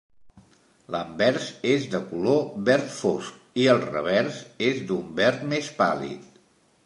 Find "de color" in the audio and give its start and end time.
1.95-2.39